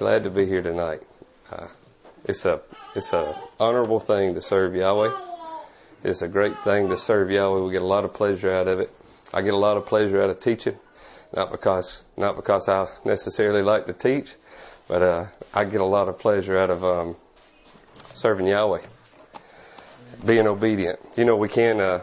[0.00, 1.02] glad to be here tonight.
[1.52, 1.66] Uh,
[2.24, 2.62] it's a
[2.96, 5.12] it's a honorable thing to serve Yahweh.
[6.02, 7.60] It's a great thing to serve Yahweh.
[7.60, 8.90] We get a lot of pleasure out of it.
[9.34, 10.76] I get a lot of pleasure out of teaching,
[11.36, 14.36] not because not because I necessarily like to teach,
[14.88, 17.16] but uh, I get a lot of pleasure out of um,
[18.14, 18.80] serving Yahweh,
[20.24, 20.98] being obedient.
[21.14, 22.00] You know, we can't uh,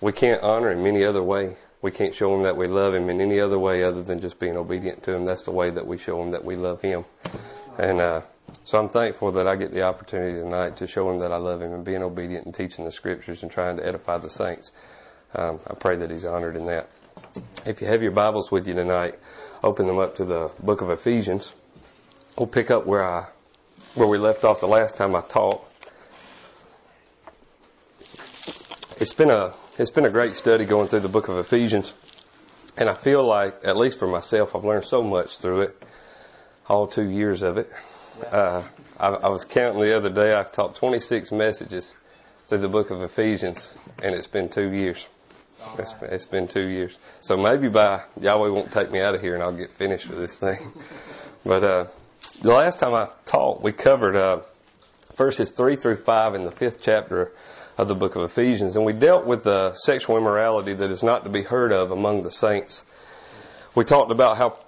[0.00, 1.56] we can't honor Him any other way.
[1.82, 4.38] We can't show Him that we love Him in any other way other than just
[4.38, 5.24] being obedient to Him.
[5.24, 7.04] That's the way that we show Him that we love Him.
[7.78, 8.20] And uh,
[8.64, 11.62] so I'm thankful that I get the opportunity tonight to show Him that I love
[11.62, 14.72] Him and being obedient and teaching the Scriptures and trying to edify the saints.
[15.34, 16.90] Um, I pray that He's honored in that.
[17.64, 19.18] If you have your Bibles with you tonight,
[19.62, 21.54] open them up to the book of Ephesians.
[22.36, 23.26] We'll pick up where I
[23.94, 25.64] where we left off the last time I taught.
[28.98, 31.94] It's been a it's been a great study going through the book of Ephesians,
[32.76, 35.82] and I feel like, at least for myself, I've learned so much through it.
[36.68, 37.72] All two years of it.
[38.30, 38.62] Uh,
[38.98, 40.34] I, I was counting the other day.
[40.34, 41.94] I've taught 26 messages
[42.46, 43.72] through the book of Ephesians,
[44.02, 45.08] and it's been two years.
[45.78, 46.98] It's, it's been two years.
[47.22, 50.18] So maybe by Yahweh won't take me out of here, and I'll get finished with
[50.18, 50.72] this thing.
[51.42, 51.86] But uh,
[52.42, 54.40] the last time I taught, we covered uh,
[55.16, 57.32] verses three through five in the fifth chapter
[57.80, 61.24] of the book of Ephesians, and we dealt with the sexual immorality that is not
[61.24, 62.84] to be heard of among the saints.
[63.74, 64.58] We talked about how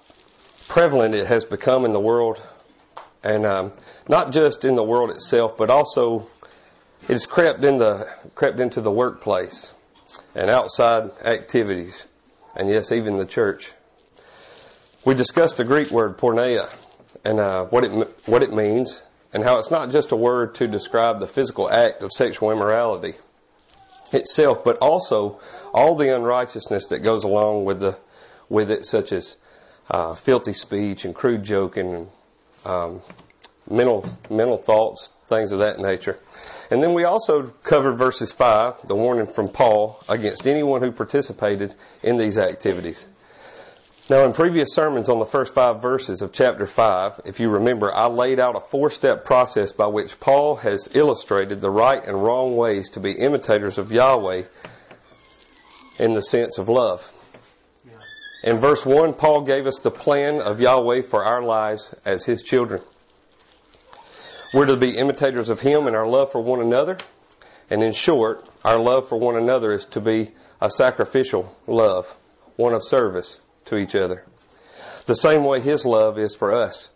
[0.67, 2.41] prevalent it has become in the world,
[3.23, 3.73] and um,
[4.09, 6.27] not just in the world itself, but also
[7.03, 9.75] it has crept in the crept into the workplace
[10.35, 12.07] and outside activities,
[12.57, 13.73] and yes, even the church.
[15.05, 16.75] We discussed the Greek word porneia
[17.27, 17.91] and uh, what it
[18.25, 19.03] what it means,
[19.33, 23.15] and how it's not just a word to describe the physical act of sexual immorality
[24.13, 25.41] itself, but also
[25.73, 27.99] all the unrighteousness that goes along with the
[28.49, 29.37] with it, such as
[29.91, 32.09] uh, filthy speech and crude joking and
[32.67, 33.03] um,
[33.69, 36.19] mental mental thoughts, things of that nature.
[36.71, 41.75] And then we also covered verses five, the warning from Paul against anyone who participated
[42.03, 43.07] in these activities.
[44.11, 47.95] Now, in previous sermons on the first five verses of chapter 5, if you remember,
[47.95, 52.21] I laid out a four step process by which Paul has illustrated the right and
[52.21, 54.43] wrong ways to be imitators of Yahweh
[56.01, 57.13] in the sense of love.
[58.43, 62.43] In verse 1, Paul gave us the plan of Yahweh for our lives as his
[62.43, 62.83] children.
[64.53, 66.99] We're to be imitators of him in our love for one another.
[67.71, 72.17] And in short, our love for one another is to be a sacrificial love,
[72.57, 74.25] one of service to each other.
[75.07, 76.91] The same way His love is for us.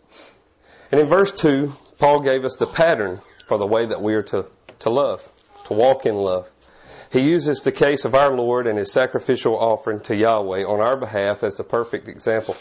[0.91, 4.23] And in verse 2, Paul gave us the pattern for the way that we are
[4.23, 4.47] to,
[4.79, 5.29] to love,
[5.65, 6.49] to walk in love.
[7.11, 10.97] He uses the case of our Lord and His sacrificial offering to Yahweh on our
[10.97, 12.55] behalf as the perfect example.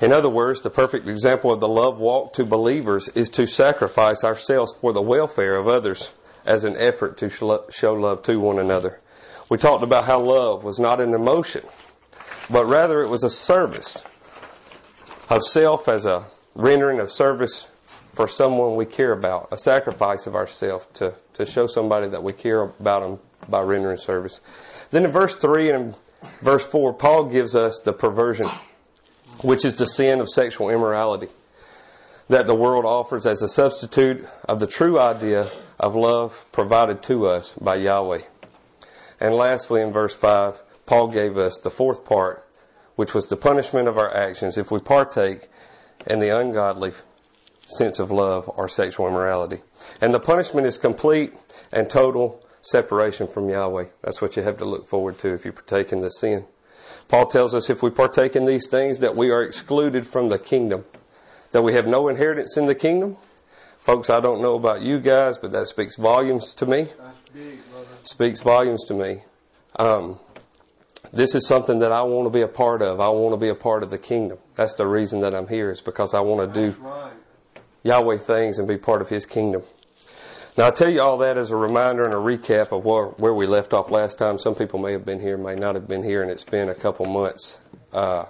[0.00, 4.22] In other words, the perfect example of the love walk to believers is to sacrifice
[4.22, 6.12] ourselves for the welfare of others
[6.44, 7.28] as an effort to
[7.70, 9.00] show love to one another.
[9.48, 11.64] We talked about how love was not an emotion,
[12.50, 14.04] but rather it was a service
[15.28, 17.68] of self as a rendering of service
[18.12, 22.32] for someone we care about, a sacrifice of ourselves to, to show somebody that we
[22.32, 24.40] care about them by rendering service.
[24.90, 25.94] Then in verse 3 and
[26.40, 28.48] verse 4, Paul gives us the perversion,
[29.42, 31.28] which is the sin of sexual immorality
[32.28, 37.26] that the world offers as a substitute of the true idea of love provided to
[37.26, 38.20] us by Yahweh.
[39.20, 42.48] And lastly, in verse 5, Paul gave us the fourth part,
[42.96, 45.50] which was the punishment of our actions if we partake
[46.06, 46.92] in the ungodly
[47.66, 49.58] sense of love or sexual immorality.
[50.00, 51.34] And the punishment is complete
[51.70, 53.84] and total separation from Yahweh.
[54.00, 56.46] That's what you have to look forward to if you partake in this sin.
[57.06, 60.38] Paul tells us if we partake in these things that we are excluded from the
[60.38, 60.86] kingdom,
[61.52, 63.18] that we have no inheritance in the kingdom.
[63.76, 66.88] Folks, I don't know about you guys, but that speaks volumes to me.
[68.04, 69.24] Speaks volumes to me.
[69.76, 70.18] Um,
[71.12, 73.00] this is something that I want to be a part of.
[73.00, 74.38] I want to be a part of the kingdom.
[74.54, 77.12] That's the reason that I'm here, is because I want to do right.
[77.82, 79.62] Yahweh things and be part of His kingdom.
[80.56, 83.32] Now, I tell you all that as a reminder and a recap of where, where
[83.32, 84.38] we left off last time.
[84.38, 86.74] Some people may have been here, may not have been here, and it's been a
[86.74, 87.60] couple months
[87.92, 88.24] uh,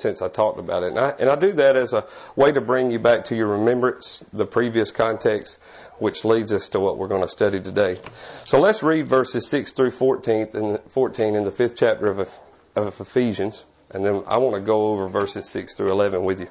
[0.00, 0.90] since I talked about it.
[0.90, 2.06] And I, and I do that as a
[2.36, 5.58] way to bring you back to your remembrance, the previous context,
[5.98, 7.98] which leads us to what we're going to study today.
[8.46, 12.30] So let's read verses 6 through 14 in, 14 in the fifth chapter of,
[12.74, 16.48] of Ephesians, and then I want to go over verses 6 through 11 with you.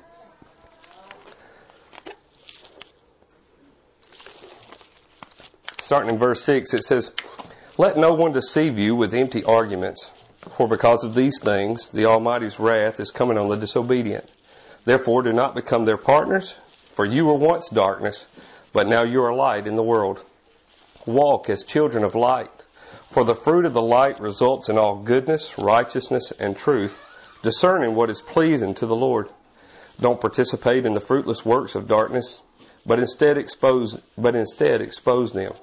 [5.81, 7.11] Starting in verse 6, it says,
[7.79, 10.11] Let no one deceive you with empty arguments,
[10.55, 14.31] for because of these things the Almighty's wrath is coming on the disobedient.
[14.85, 16.55] Therefore, do not become their partners,
[16.93, 18.27] for you were once darkness,
[18.73, 20.23] but now you are light in the world.
[21.05, 22.63] Walk as children of light,
[23.09, 27.01] for the fruit of the light results in all goodness, righteousness, and truth,
[27.41, 29.29] discerning what is pleasing to the Lord.
[29.99, 32.41] Don't participate in the fruitless works of darkness,
[32.85, 35.53] but instead expose, but instead expose them.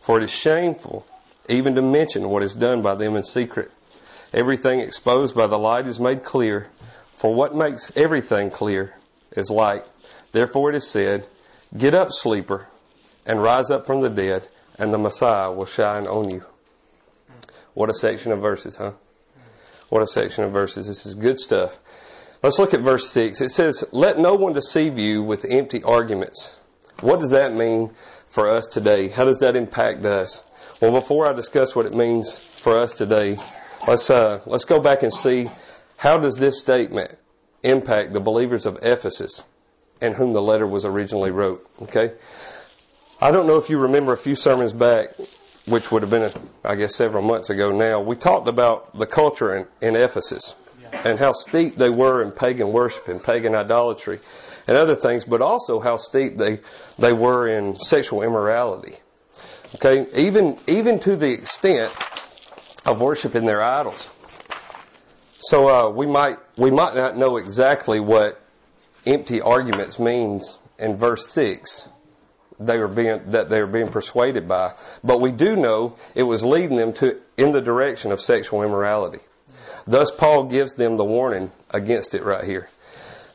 [0.00, 1.06] For it is shameful
[1.48, 3.70] even to mention what is done by them in secret.
[4.32, 6.68] Everything exposed by the light is made clear,
[7.14, 8.94] for what makes everything clear
[9.32, 9.84] is light.
[10.32, 11.26] Therefore it is said,
[11.76, 12.66] Get up, sleeper,
[13.26, 14.48] and rise up from the dead,
[14.78, 16.44] and the Messiah will shine on you.
[17.74, 18.92] What a section of verses, huh?
[19.88, 20.86] What a section of verses.
[20.86, 21.78] This is good stuff.
[22.42, 23.40] Let's look at verse 6.
[23.40, 26.58] It says, Let no one deceive you with empty arguments.
[27.00, 27.90] What does that mean
[28.28, 29.08] for us today?
[29.08, 30.42] How does that impact us?
[30.80, 33.36] Well, before I discuss what it means for us today,
[33.86, 35.48] let's, uh, let's go back and see
[35.96, 37.16] how does this statement
[37.62, 39.42] impact the believers of Ephesus
[40.00, 41.68] and whom the letter was originally wrote.
[41.82, 42.12] Okay?
[43.20, 45.14] I don't know if you remember a few sermons back,
[45.66, 46.32] which would have been,
[46.64, 48.00] I guess, several months ago now.
[48.00, 50.56] We talked about the culture in, in Ephesus
[51.04, 54.18] and how steep they were in pagan worship and pagan idolatry
[54.66, 56.60] and other things, but also how steep they,
[56.98, 58.96] they were in sexual immorality.
[59.76, 60.06] Okay?
[60.16, 61.94] Even, even to the extent
[62.84, 64.10] of worshiping their idols.
[65.40, 68.40] So uh, we might we might not know exactly what
[69.04, 71.88] empty arguments means in verse six.
[72.60, 76.44] They were being that they were being persuaded by, but we do know it was
[76.44, 79.18] leading them to in the direction of sexual immorality.
[79.84, 82.68] Thus, Paul gives them the warning against it right here.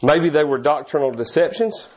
[0.02, 1.90] Maybe they were doctrinal deceptions.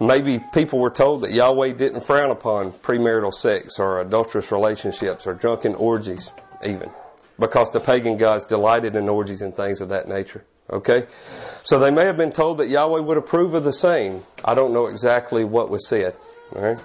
[0.00, 5.34] Maybe people were told that Yahweh didn't frown upon premarital sex or adulterous relationships or
[5.34, 6.30] drunken orgies,
[6.64, 6.90] even
[7.38, 10.44] because the pagan gods delighted in orgies and things of that nature.
[10.70, 11.06] Okay?
[11.62, 14.22] So they may have been told that Yahweh would approve of the same.
[14.44, 16.14] I don't know exactly what was said.
[16.52, 16.78] Right?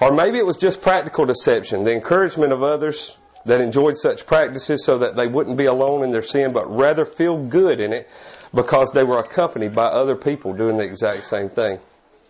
[0.00, 4.84] Or maybe it was just practical deception, the encouragement of others that enjoyed such practices
[4.84, 8.08] so that they wouldn't be alone in their sin, but rather feel good in it
[8.54, 11.78] because they were accompanied by other people doing the exact same thing.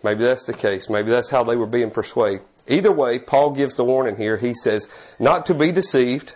[0.03, 0.89] Maybe that's the case.
[0.89, 2.41] Maybe that's how they were being persuaded.
[2.67, 4.37] Either way, Paul gives the warning here.
[4.37, 4.87] He says,
[5.19, 6.35] not to be deceived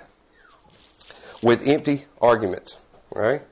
[1.41, 2.79] with empty arguments,
[3.11, 3.43] right?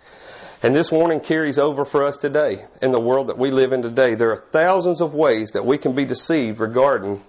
[0.64, 3.82] And this warning carries over for us today in the world that we live in
[3.82, 4.16] today.
[4.16, 7.24] There are thousands of ways that we can be deceived regarding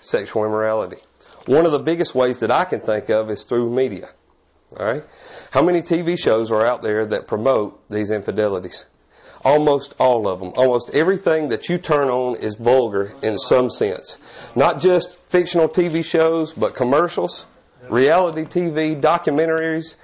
[0.00, 0.96] sexual immorality.
[1.46, 4.10] One of the biggest ways that I can think of is through media.
[4.78, 5.02] All right?
[5.50, 8.86] How many TV shows are out there that promote these infidelities?
[9.42, 10.52] Almost all of them.
[10.56, 14.18] Almost everything that you turn on is vulgar in some sense.
[14.54, 17.46] Not just fictional TV shows, but commercials,
[17.88, 19.96] reality TV, documentaries,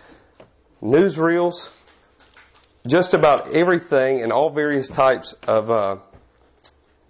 [0.83, 1.69] newsreels,
[2.87, 5.97] just about everything and all various types of uh,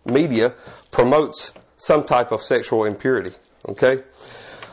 [0.05, 0.55] media
[0.91, 3.33] promotes some type of sexual impurity.
[3.69, 4.03] Okay,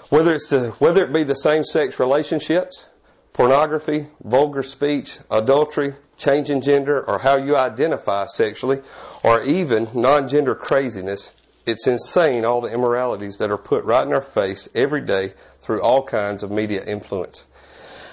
[0.09, 2.85] whether it's the, whether it be the same sex relationships,
[3.33, 8.81] pornography, vulgar speech, adultery, changing gender, or how you identify sexually,
[9.23, 11.31] or even non-gender craziness.
[11.65, 15.81] It's insane all the immoralities that are put right in our face every day through
[15.81, 17.45] all kinds of media influence.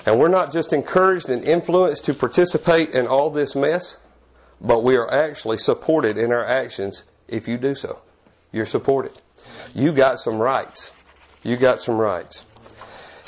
[0.07, 3.99] And we're not just encouraged and influenced to participate in all this mess,
[4.61, 8.01] but we are actually supported in our actions if you do so.
[8.52, 9.12] You're supported.
[9.75, 10.93] You got some rights.
[11.43, 12.45] You got some rights.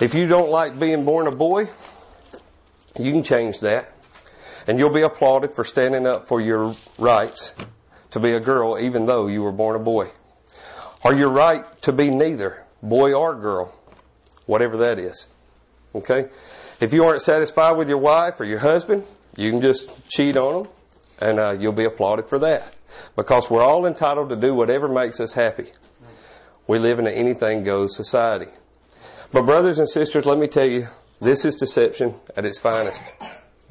[0.00, 1.68] If you don't like being born a boy,
[2.98, 3.91] you can change that.
[4.66, 7.52] And you'll be applauded for standing up for your rights
[8.10, 10.08] to be a girl even though you were born a boy.
[11.04, 13.74] Or your right to be neither, boy or girl,
[14.46, 15.26] whatever that is.
[15.94, 16.28] Okay?
[16.80, 19.04] If you aren't satisfied with your wife or your husband,
[19.36, 20.72] you can just cheat on them
[21.20, 22.74] and uh, you'll be applauded for that.
[23.16, 25.66] Because we're all entitled to do whatever makes us happy.
[26.66, 28.48] We live in an anything goes society.
[29.32, 30.88] But, brothers and sisters, let me tell you,
[31.20, 33.04] this is deception at its finest.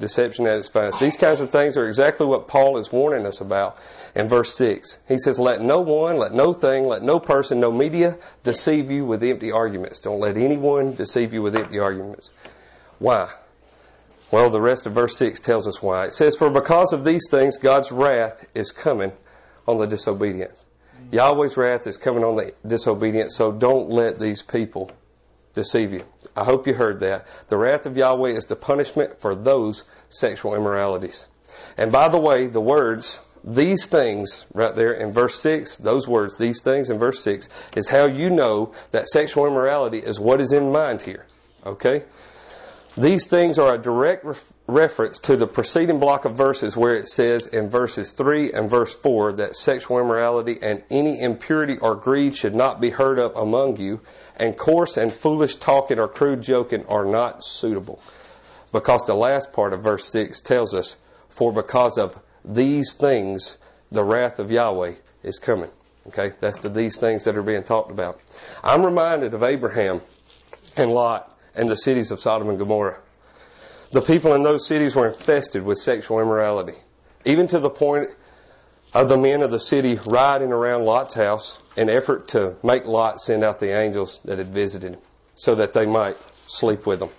[0.02, 0.98] Deception at its finest.
[0.98, 3.78] These kinds of things are exactly what Paul is warning us about
[4.16, 4.98] in verse 6.
[5.06, 9.06] He says, Let no one, let no thing, let no person, no media deceive you
[9.06, 10.00] with empty arguments.
[10.00, 12.32] Don't let anyone deceive you with empty arguments.
[12.98, 13.30] Why?
[14.32, 16.06] Well, the rest of verse 6 tells us why.
[16.06, 19.12] It says, For because of these things, God's wrath is coming
[19.68, 20.64] on the disobedient.
[21.12, 24.90] Yahweh's wrath is coming on the disobedient, so don't let these people
[25.54, 26.04] deceive you.
[26.36, 27.26] I hope you heard that.
[27.48, 31.26] The wrath of Yahweh is the punishment for those sexual immoralities.
[31.76, 36.38] And by the way, the words, these things, right there in verse 6, those words,
[36.38, 40.52] these things in verse 6, is how you know that sexual immorality is what is
[40.52, 41.26] in mind here.
[41.66, 42.04] Okay?
[42.96, 47.08] These things are a direct ref- reference to the preceding block of verses where it
[47.08, 52.36] says in verses 3 and verse 4 that sexual immorality and any impurity or greed
[52.36, 54.00] should not be heard of among you,
[54.36, 58.02] and coarse and foolish talking or crude joking are not suitable.
[58.72, 60.96] Because the last part of verse 6 tells us,
[61.28, 63.58] For because of these things
[63.90, 65.70] the wrath of Yahweh is coming.
[66.08, 68.20] Okay, that's the these things that are being talked about.
[68.64, 70.00] I'm reminded of Abraham
[70.76, 72.98] and Lot and the cities of Sodom and Gomorrah.
[73.92, 76.78] The people in those cities were infested with sexual immorality,
[77.24, 78.08] even to the point
[78.94, 83.20] of the men of the city riding around Lot's house in effort to make Lot
[83.20, 85.00] send out the angels that had visited him
[85.34, 87.10] so that they might sleep with them.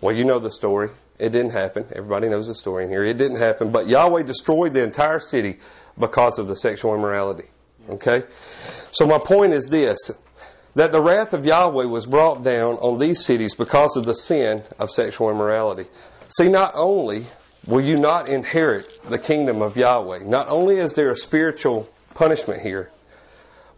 [0.00, 0.90] Well, you know the story.
[1.18, 1.84] It didn't happen.
[1.92, 3.04] Everybody knows the story in here.
[3.04, 3.70] It didn't happen.
[3.70, 5.58] But Yahweh destroyed the entire city
[5.98, 7.50] because of the sexual immorality.
[7.88, 8.24] Okay?
[8.92, 10.10] So my point is this
[10.74, 14.62] that the wrath of Yahweh was brought down on these cities because of the sin
[14.78, 15.86] of sexual immorality.
[16.28, 17.26] See, not only
[17.66, 22.62] will you not inherit the kingdom of Yahweh, not only is there a spiritual punishment
[22.62, 22.90] here,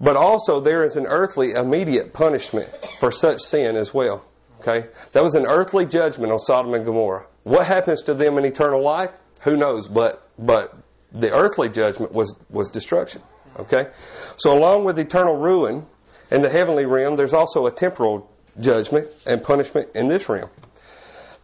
[0.03, 2.69] but also there is an earthly immediate punishment
[2.99, 4.25] for such sin as well.
[4.61, 4.89] Okay?
[5.13, 7.27] That was an earthly judgment on Sodom and Gomorrah.
[7.45, 9.13] What happens to them in eternal life?
[9.43, 9.89] Who knows?
[9.89, 10.77] But but
[11.13, 13.23] the earthly judgment was was destruction.
[13.59, 13.89] Okay?
[14.37, 15.87] So along with eternal ruin,
[16.31, 20.51] in the heavenly realm, there's also a temporal judgment and punishment in this realm.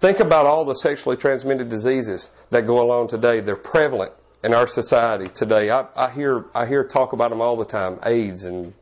[0.01, 3.41] Think about all the sexually transmitted diseases that go along today.
[3.41, 4.13] They're prevalent
[4.43, 5.71] in our society today.
[5.71, 8.75] I, I hear I hear talk about them all the time: AIDS and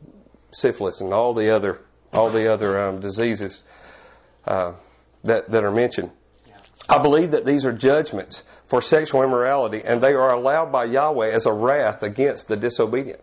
[0.51, 1.81] syphilis and all the other
[2.13, 3.65] all the other um, diseases
[4.47, 4.73] uh,
[5.25, 6.11] that that are mentioned.
[6.89, 11.31] I believe that these are judgments for sexual immorality, and they are allowed by Yahweh
[11.31, 13.21] as a wrath against the disobedient.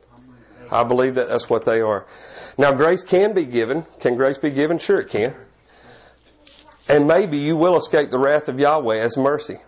[0.70, 2.06] I believe that that's what they are.
[2.58, 3.86] Now, grace can be given.
[4.00, 4.80] Can grace be given?
[4.80, 5.36] Sure, it can.
[6.90, 9.60] And maybe you will escape the wrath of Yahweh as mercy.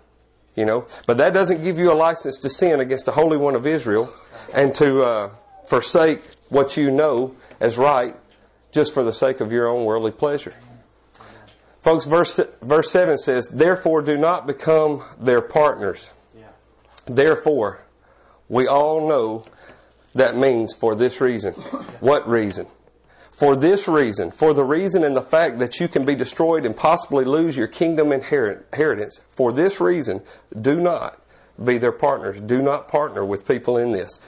[0.55, 3.55] You know, but that doesn't give you a license to sin against the Holy One
[3.55, 4.09] of Israel
[4.53, 5.29] and to uh,
[5.67, 8.15] forsake what you know as right
[8.71, 10.53] just for the sake of your own worldly pleasure.
[11.81, 16.11] Folks, verse, verse 7 says, Therefore do not become their partners.
[17.05, 17.83] Therefore,
[18.49, 19.45] we all know
[20.15, 21.53] that means for this reason.
[21.99, 22.67] What reason?
[23.35, 26.73] For this reason, for the reason and the fact that you can be destroyed and
[26.73, 29.19] possibly lose your kingdom inheritance.
[29.31, 30.21] For this reason,
[30.61, 31.21] do not
[31.61, 32.39] be their partners.
[32.39, 34.21] Do not partner with people in this.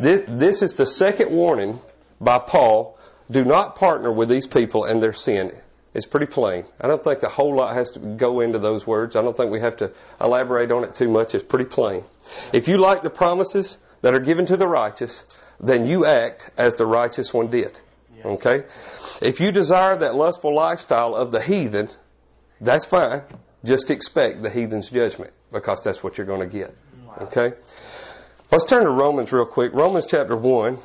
[0.00, 1.80] This, this is the second warning
[2.20, 2.96] by Paul.
[3.28, 5.56] Do not partner with these people and their sin.
[5.92, 6.64] It's pretty plain.
[6.80, 9.16] I don't think a whole lot has to go into those words.
[9.16, 9.90] I don't think we have to
[10.20, 11.34] elaborate on it too much.
[11.34, 12.04] It's pretty plain.
[12.52, 15.24] If you like the promises that are given to the righteous,
[15.58, 17.80] then you act as the righteous one did.
[18.24, 18.64] Okay?
[19.20, 21.90] If you desire that lustful lifestyle of the heathen,
[22.60, 23.22] that's fine.
[23.64, 26.76] Just expect the heathen's judgment because that's what you're going to get.
[27.20, 27.52] Okay?
[28.50, 29.72] Let's turn to Romans real quick.
[29.72, 30.78] Romans chapter 1.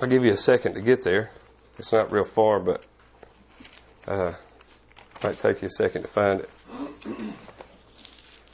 [0.00, 1.30] I'll give you a second to get there.
[1.78, 2.86] It's not real far, but
[4.06, 4.32] uh,
[5.22, 6.50] might take you a second to find it.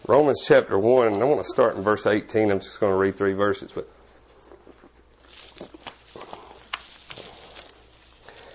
[0.07, 2.51] Romans chapter 1, and I want to start in verse 18.
[2.51, 3.89] I'm just going to read three verses, but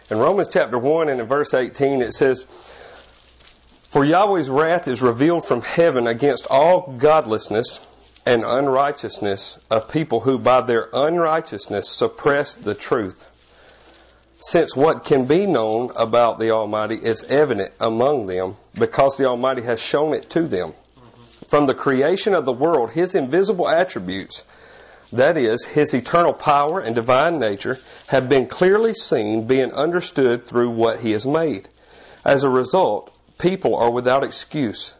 [0.07, 2.45] In Romans chapter 1 and in verse 18 it says,
[3.89, 7.81] For Yahweh's wrath is revealed from heaven against all godlessness
[8.23, 13.25] and unrighteousness of people who by their unrighteousness suppress the truth.
[14.39, 19.63] Since what can be known about the Almighty is evident among them because the Almighty
[19.63, 20.73] has shown it to them.
[21.47, 24.43] From the creation of the world, His invisible attributes,
[25.17, 30.71] that is, his eternal power and divine nature, have been clearly seen, being understood through
[30.71, 31.69] what he has made.
[32.23, 34.93] As a result, people are without excuse.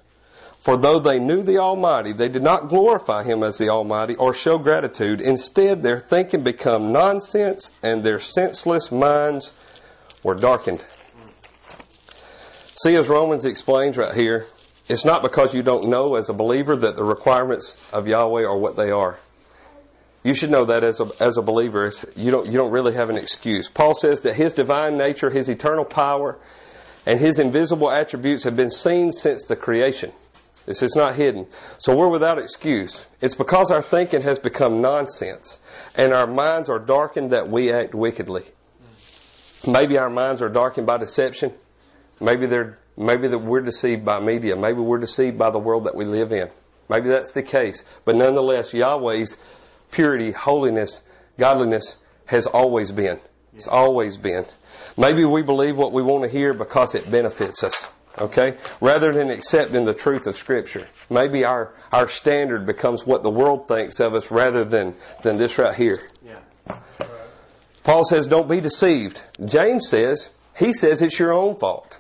[0.60, 4.34] For though they knew the Almighty, they did not glorify him as the Almighty or
[4.34, 5.22] show gratitude.
[5.22, 9.53] Instead, their thinking became nonsense and their senseless minds
[10.24, 10.84] were darkened.
[12.81, 14.48] See, as Romans explains right here,
[14.88, 18.57] it's not because you don't know as a believer that the requirements of Yahweh are
[18.57, 19.19] what they are.
[20.25, 23.12] You should know that as a, as a believer, you don't, you don't really have
[23.12, 23.70] an excuse.
[23.70, 26.39] Paul says that his divine nature, his eternal power,
[27.05, 30.12] and his invisible attributes have been seen since the creation.
[30.65, 31.46] This is not hidden.
[31.77, 33.05] So we're without excuse.
[33.22, 35.60] It's because our thinking has become nonsense
[35.94, 38.46] and our minds are darkened that we act wickedly.
[39.67, 41.53] Maybe our minds are darkened by deception.
[42.20, 44.55] Maybe they're maybe that we're deceived by media.
[44.55, 46.50] Maybe we're deceived by the world that we live in.
[46.89, 47.84] Maybe that's the case.
[48.05, 49.38] But nonetheless, Yahweh's
[49.92, 51.01] purity, holiness,
[51.38, 53.20] godliness has always been.
[53.54, 54.46] It's always been.
[54.98, 57.88] Maybe we believe what we want to hear because it benefits us.
[58.18, 58.58] Okay?
[58.82, 60.88] Rather than accepting the truth of Scripture.
[61.10, 65.58] Maybe our, our standard becomes what the world thinks of us rather than, than this
[65.58, 66.01] right here.
[66.25, 66.80] Yeah.
[67.84, 69.22] Paul says, don't be deceived.
[69.46, 72.00] James says, he says it's your own fault.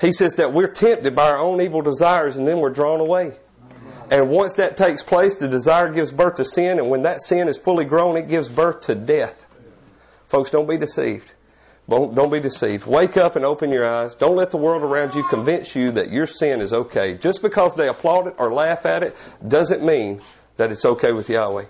[0.00, 3.36] He says that we're tempted by our own evil desires and then we're drawn away.
[4.12, 7.48] And once that takes place, the desire gives birth to sin, and when that sin
[7.48, 9.46] is fully grown, it gives birth to death.
[10.28, 11.32] Folks, don't be deceived.
[11.88, 12.86] Don't, be deceived.
[12.86, 14.14] Wake up and open your eyes.
[14.14, 17.14] Don't let the world around you convince you that your sin is okay.
[17.14, 19.16] Just because they applaud it or laugh at it
[19.48, 20.20] doesn't mean
[20.58, 21.64] that it's okay with Yahweh.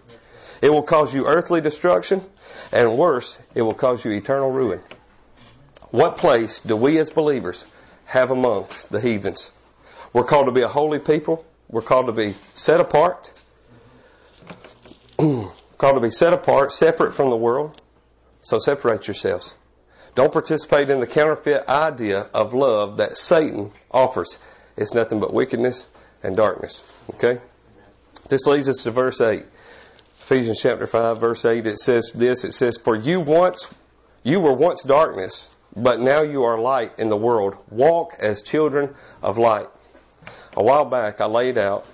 [0.63, 2.25] It will cause you earthly destruction,
[2.73, 4.81] and worse, it will cause you eternal ruin.
[5.93, 7.67] What place do we as believers
[8.07, 9.53] have amongst the heathens?
[10.13, 11.47] We're called to be a holy people.
[11.73, 13.33] We're called to be set apart.
[15.17, 17.81] called to be set apart, separate from the world.
[18.43, 19.55] So separate yourselves.
[20.15, 24.39] Don't participate in the counterfeit idea of love that Satan offers.
[24.77, 25.89] It's nothing but wickedness
[26.23, 26.85] and darkness.
[27.15, 27.41] Okay?
[28.29, 29.45] This leads us to verse 8.
[30.21, 33.73] Ephesians chapter 5, verse 8, it says this it says, For you once
[34.23, 37.57] you were once darkness, but now you are light in the world.
[37.71, 39.69] Walk as children of light
[40.57, 41.87] a while back, I laid out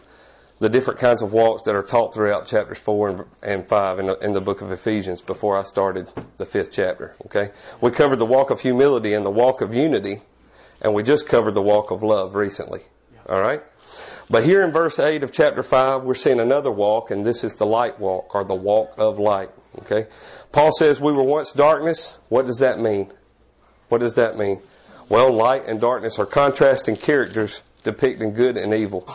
[0.60, 4.18] the different kinds of walks that are taught throughout chapters 4 and 5 in the,
[4.18, 7.14] in the book of Ephesians before I started the fifth chapter.
[7.26, 7.50] Okay?
[7.80, 10.22] We covered the walk of humility and the walk of unity,
[10.80, 12.80] and we just covered the walk of love recently.
[13.28, 13.62] All right?
[14.30, 17.54] But here in verse 8 of chapter 5, we're seeing another walk, and this is
[17.54, 19.50] the light walk, or the walk of light.
[19.80, 20.06] Okay?
[20.52, 22.18] Paul says, We were once darkness.
[22.28, 23.12] What does that mean?
[23.88, 24.60] What does that mean?
[25.08, 29.08] Well, light and darkness are contrasting characters depicting good and evil.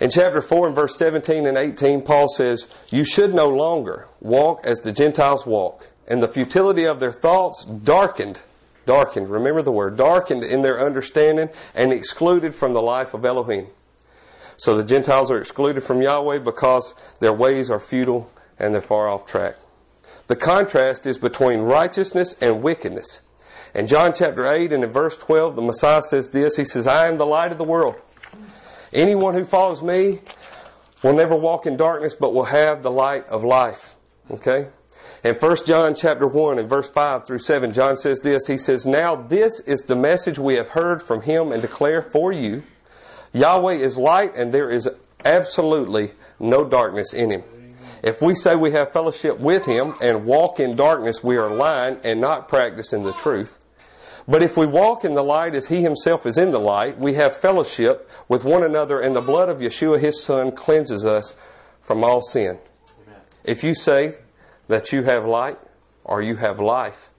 [0.00, 4.66] In chapter 4 and verse 17 and 18, Paul says, You should no longer walk
[4.66, 8.40] as the Gentiles walk, and the futility of their thoughts darkened,
[8.86, 13.66] darkened, remember the word, darkened in their understanding and excluded from the life of Elohim.
[14.56, 19.06] So the Gentiles are excluded from Yahweh because their ways are futile and they're far
[19.06, 19.56] off track.
[20.28, 23.20] The contrast is between righteousness and wickedness.
[23.74, 27.08] In John chapter 8 and in verse 12, the Messiah says this He says, I
[27.08, 27.96] am the light of the world.
[28.92, 30.20] Anyone who follows me
[31.02, 33.96] will never walk in darkness, but will have the light of life.
[34.30, 34.68] Okay?
[35.24, 38.46] In 1 John chapter 1 and verse 5 through 7, John says this.
[38.46, 42.32] He says, Now this is the message we have heard from him and declare for
[42.32, 42.62] you.
[43.32, 44.88] Yahweh is light and there is
[45.24, 47.42] absolutely no darkness in him.
[48.04, 51.98] If we say we have fellowship with him and walk in darkness, we are lying
[52.04, 53.58] and not practicing the truth.
[54.26, 57.14] But if we walk in the light as He Himself is in the light, we
[57.14, 61.34] have fellowship with one another, and the blood of Yeshua, His Son, cleanses us
[61.82, 62.58] from all sin.
[63.06, 63.20] Amen.
[63.44, 64.14] If you say
[64.68, 65.58] that you have light
[66.04, 67.10] or you have life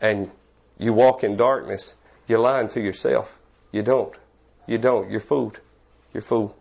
[0.00, 0.30] and
[0.78, 1.94] you walk in darkness,
[2.26, 3.38] you're lying to yourself.
[3.70, 4.14] You don't.
[4.66, 5.10] You don't.
[5.10, 5.60] You're fooled.
[6.12, 6.54] You're fooled.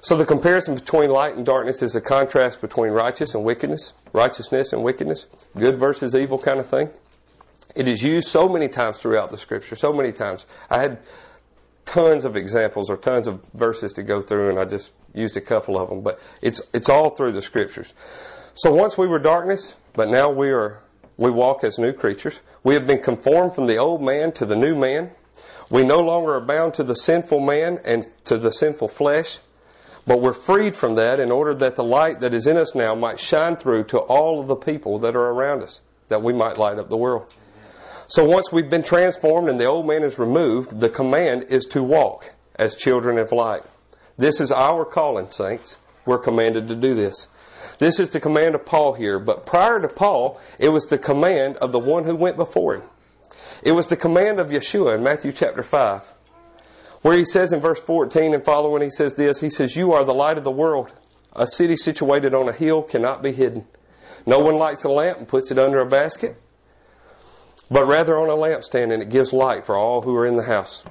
[0.00, 4.72] So the comparison between light and darkness is a contrast between righteous and wickedness, righteousness
[4.72, 5.26] and wickedness,
[5.58, 6.90] good versus evil kind of thing.
[7.76, 10.46] It is used so many times throughout the scripture, so many times.
[10.70, 10.98] I had
[11.84, 15.42] tons of examples or tons of verses to go through, and I just used a
[15.42, 17.92] couple of them, but it's, it's all through the scriptures.
[18.54, 20.80] So once we were darkness, but now we are,
[21.18, 22.40] we walk as new creatures.
[22.64, 25.10] We have been conformed from the old man to the new man.
[25.68, 29.40] We no longer are bound to the sinful man and to the sinful flesh,
[30.06, 32.94] but we're freed from that in order that the light that is in us now
[32.94, 36.56] might shine through to all of the people that are around us, that we might
[36.56, 37.34] light up the world.
[38.08, 41.82] So once we've been transformed and the old man is removed, the command is to
[41.82, 43.62] walk as children of light.
[44.16, 45.78] This is our calling, saints.
[46.04, 47.26] We're commanded to do this.
[47.78, 51.56] This is the command of Paul here, but prior to Paul, it was the command
[51.56, 52.88] of the one who went before him.
[53.64, 56.02] It was the command of Yeshua in Matthew chapter 5,
[57.02, 60.04] where he says in verse 14 and following, he says this He says, You are
[60.04, 60.92] the light of the world.
[61.32, 63.66] A city situated on a hill cannot be hidden.
[64.24, 66.40] No one lights a lamp and puts it under a basket
[67.70, 70.44] but rather on a lampstand, and it gives light for all who are in the
[70.44, 70.84] house.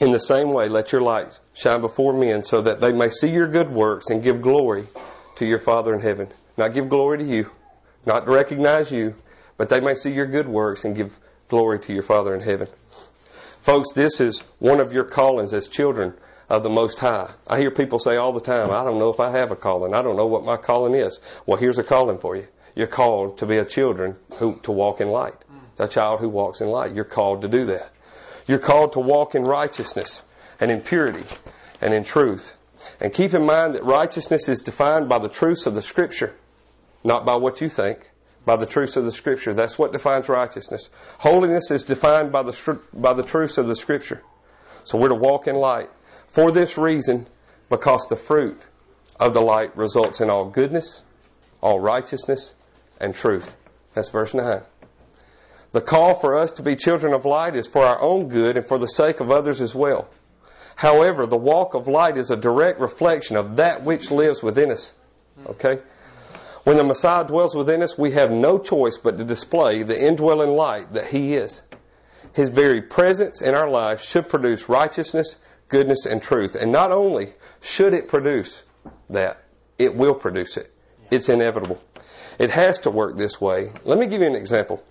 [0.00, 3.30] In the same way, let your light shine before men so that they may see
[3.30, 4.86] your good works and give glory
[5.36, 6.28] to your Father in heaven.
[6.56, 7.50] Not give glory to you,
[8.06, 9.16] not to recognize you,
[9.56, 12.68] but they may see your good works and give glory to your Father in heaven.
[13.60, 16.14] Folks, this is one of your callings as children
[16.48, 17.32] of the Most High.
[17.48, 19.94] I hear people say all the time, I don't know if I have a calling.
[19.94, 21.20] I don't know what my calling is.
[21.44, 22.46] Well, here's a calling for you.
[22.76, 25.34] You're called to be a children who, to walk in light
[25.78, 26.94] a child who walks in light.
[26.94, 27.90] You're called to do that.
[28.46, 30.22] You're called to walk in righteousness
[30.60, 31.24] and in purity
[31.80, 32.56] and in truth.
[33.00, 36.34] And keep in mind that righteousness is defined by the truths of the Scripture,
[37.04, 38.10] not by what you think,
[38.44, 39.52] by the truths of the Scripture.
[39.52, 40.88] That's what defines righteousness.
[41.18, 44.22] Holiness is defined by the, by the truths of the Scripture.
[44.84, 45.90] So we're to walk in light.
[46.26, 47.26] For this reason,
[47.68, 48.60] because the fruit
[49.20, 51.02] of the light results in all goodness,
[51.60, 52.54] all righteousness,
[53.00, 53.56] and truth.
[53.94, 54.62] That's verse 9.
[55.72, 58.66] The call for us to be children of light is for our own good and
[58.66, 60.08] for the sake of others as well.
[60.76, 64.94] However, the walk of light is a direct reflection of that which lives within us.
[65.46, 65.80] Okay?
[66.64, 70.50] When the Messiah dwells within us, we have no choice but to display the indwelling
[70.50, 71.62] light that He is.
[72.32, 75.36] His very presence in our lives should produce righteousness,
[75.68, 76.54] goodness, and truth.
[76.54, 78.64] And not only should it produce
[79.10, 79.44] that,
[79.78, 80.72] it will produce it.
[81.10, 81.80] It's inevitable.
[82.38, 83.72] It has to work this way.
[83.84, 84.84] Let me give you an example.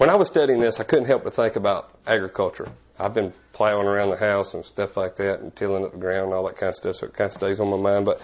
[0.00, 2.66] When I was studying this, I couldn't help but think about agriculture.
[2.98, 6.28] I've been plowing around the house and stuff like that and tilling up the ground
[6.28, 8.06] and all that kind of stuff, so it kind of stays on my mind.
[8.06, 8.18] But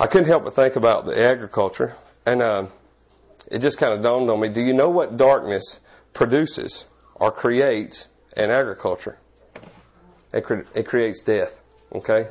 [0.00, 1.94] I couldn't help but think about the agriculture.
[2.26, 2.72] And um,
[3.48, 5.78] it just kind of dawned on me do you know what darkness
[6.12, 9.20] produces or creates in agriculture?
[10.32, 11.60] It, cre- it creates death.
[11.92, 12.30] Okay?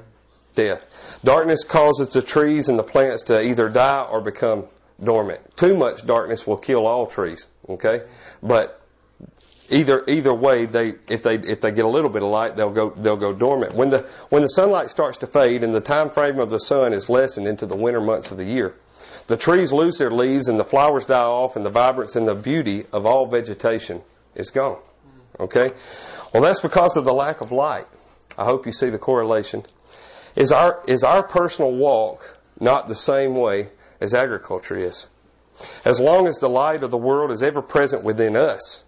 [0.55, 1.19] Death.
[1.23, 4.65] Darkness causes the trees and the plants to either die or become
[5.01, 5.55] dormant.
[5.55, 7.47] Too much darkness will kill all trees.
[7.67, 8.03] Okay?
[8.41, 8.81] But
[9.69, 12.71] either either way they if they if they get a little bit of light they'll
[12.71, 13.73] go they'll go dormant.
[13.73, 16.93] When the when the sunlight starts to fade and the time frame of the sun
[16.93, 18.75] is lessened into the winter months of the year
[19.27, 22.35] the trees lose their leaves and the flowers die off and the vibrance and the
[22.35, 24.03] beauty of all vegetation
[24.35, 24.77] is gone.
[25.39, 25.71] Okay?
[26.33, 27.87] Well that's because of the lack of light.
[28.37, 29.63] I hope you see the correlation.
[30.35, 35.07] Is our is our personal walk not the same way as agriculture is
[35.83, 38.83] as long as the light of the world is ever present within us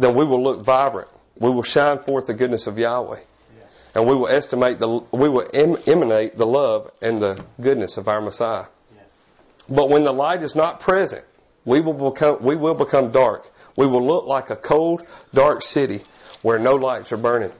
[0.00, 1.08] then we will look vibrant.
[1.38, 3.20] We will shine forth the goodness of Yahweh.
[3.58, 3.76] Yes.
[3.94, 8.08] And we will estimate the, we will em, emanate the love and the goodness of
[8.08, 8.66] our Messiah.
[8.94, 9.04] Yes.
[9.68, 11.24] But when the light is not present,
[11.64, 13.52] we will become, we will become dark.
[13.76, 16.02] We will look like a cold, dark city
[16.42, 17.52] where no lights are burning.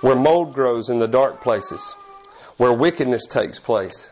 [0.00, 1.94] Where mold grows in the dark places.
[2.56, 4.10] Where wickedness takes place.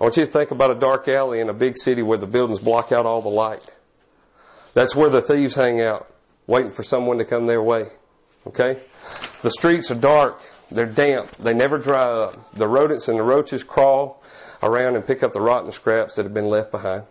[0.00, 2.26] I want you to think about a dark alley in a big city where the
[2.26, 3.64] buildings block out all the light.
[4.74, 6.12] That's where the thieves hang out
[6.46, 7.86] waiting for someone to come their way.
[8.46, 8.80] Okay?
[9.42, 10.40] The streets are dark.
[10.70, 11.30] They're damp.
[11.36, 12.54] They never dry up.
[12.54, 14.22] The rodents and the roaches crawl
[14.62, 17.04] around and pick up the rotten scraps that have been left behind.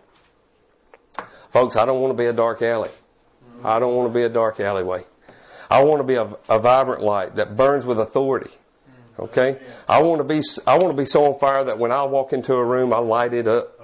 [1.52, 2.90] Folks, I don't want to be a dark alley.
[3.64, 5.04] I don't want to be a dark alleyway.
[5.70, 8.50] I want to be a, a vibrant light that burns with authority.
[9.18, 9.58] Okay?
[9.88, 12.32] I want to be I want to be so on fire that when I walk
[12.32, 13.80] into a room, I light it up.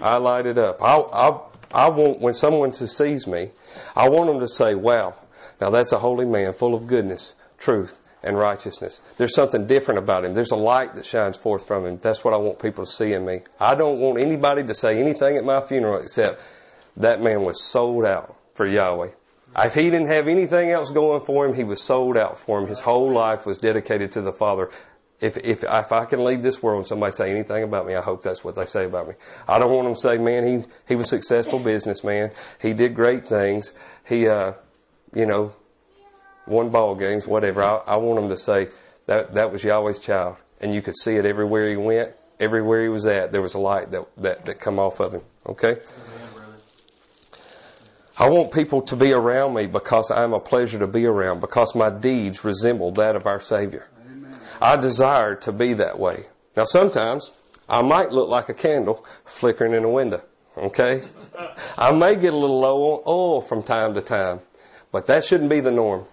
[0.00, 0.82] I light it up.
[0.82, 1.40] I, I,
[1.72, 3.50] I want when someone sees me,
[3.94, 5.14] I want them to say, "Wow,
[5.60, 10.24] now that's a holy man, full of goodness, truth, and righteousness." There's something different about
[10.24, 10.34] him.
[10.34, 11.98] There's a light that shines forth from him.
[12.02, 13.40] That's what I want people to see in me.
[13.58, 16.42] I don't want anybody to say anything at my funeral except
[16.96, 19.10] that man was sold out for Yahweh.
[19.58, 22.68] If he didn't have anything else going for him, he was sold out for him.
[22.68, 24.70] His whole life was dedicated to the Father
[25.20, 28.02] if, if, if I can leave this world and somebody say anything about me, I
[28.02, 29.14] hope that's what they say about me.
[29.48, 32.32] I don't want them to say, man, he, he was a successful businessman.
[32.60, 33.72] He did great things.
[34.06, 34.52] He, uh,
[35.14, 35.54] you know,
[36.46, 37.62] won ball games, whatever.
[37.62, 38.68] I, I want them to say
[39.06, 40.36] that, that was Yahweh's child.
[40.60, 43.58] And you could see it everywhere he went, everywhere he was at, there was a
[43.58, 45.22] light that, that, that come off of him.
[45.46, 45.78] Okay?
[48.18, 51.74] I want people to be around me because I'm a pleasure to be around, because
[51.74, 53.88] my deeds resemble that of our Savior.
[54.60, 56.24] I desire to be that way.
[56.56, 57.32] Now, sometimes
[57.68, 60.22] I might look like a candle flickering in a window.
[60.56, 61.04] Okay?
[61.76, 64.40] I may get a little low on oil from time to time,
[64.90, 66.06] but that shouldn't be the norm.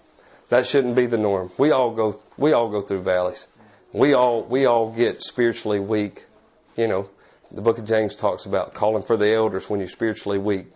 [0.50, 1.52] That shouldn't be the norm.
[1.58, 3.48] We all go, we all go through valleys.
[3.94, 6.26] We all, we all get spiritually weak.
[6.76, 7.10] You know,
[7.50, 10.68] the book of James talks about calling for the elders when you're spiritually weak.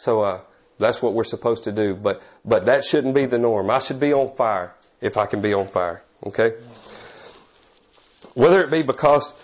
[0.00, 0.40] So, uh,
[0.78, 1.94] that's what we're supposed to do.
[1.94, 3.70] But, but that shouldn't be the norm.
[3.70, 6.02] I should be on fire if I can be on fire.
[6.24, 6.54] Okay?
[8.32, 9.34] Whether it be because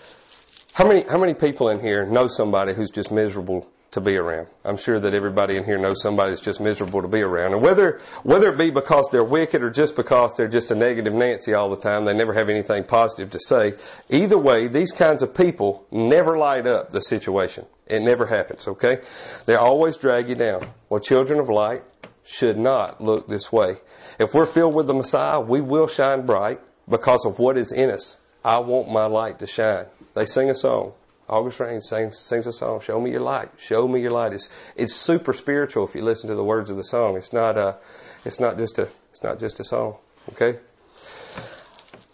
[0.73, 4.47] how many how many people in here know somebody who's just miserable to be around?
[4.65, 7.53] I'm sure that everybody in here knows somebody that's just miserable to be around.
[7.53, 11.13] And whether whether it be because they're wicked or just because they're just a negative
[11.13, 13.75] Nancy all the time, they never have anything positive to say.
[14.09, 17.65] Either way, these kinds of people never light up the situation.
[17.85, 18.99] It never happens, okay?
[19.45, 20.63] They always drag you down.
[20.89, 21.83] Well, children of light
[22.23, 23.77] should not look this way.
[24.19, 27.89] If we're filled with the Messiah, we will shine bright because of what is in
[27.89, 28.17] us.
[28.43, 29.85] I want my light to shine.
[30.13, 30.93] They sing a song.
[31.29, 33.49] August Rain sings, sings a song, Show Me Your Light.
[33.57, 34.33] Show Me Your Light.
[34.33, 37.17] It's, it's super spiritual if you listen to the words of the song.
[37.17, 37.77] It's not, a,
[38.23, 39.97] it's not, just, a, it's not just a song.
[40.29, 40.59] Okay?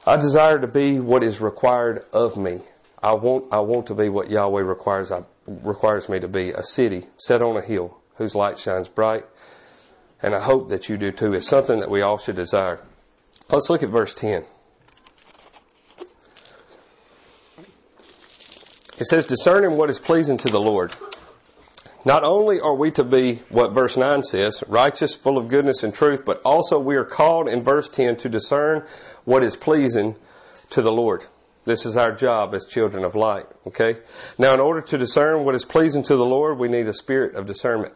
[0.06, 2.62] I desire to be what is required of me.
[3.02, 6.64] I want, I want to be what Yahweh requires I, requires me to be a
[6.64, 9.26] city set on a hill whose light shines bright.
[10.22, 11.34] And I hope that you do too.
[11.34, 12.80] It's something that we all should desire.
[13.50, 14.46] Let's look at verse 10.
[19.04, 20.96] It says, discerning what is pleasing to the Lord.
[22.06, 25.94] Not only are we to be what verse 9 says, righteous, full of goodness and
[25.94, 28.86] truth, but also we are called in verse 10 to discern
[29.26, 30.16] what is pleasing
[30.70, 31.26] to the Lord.
[31.66, 33.46] This is our job as children of light.
[33.68, 33.98] Okay?
[34.38, 37.36] Now, in order to discern what is pleasing to the Lord, we need a spirit
[37.36, 37.94] of discernment.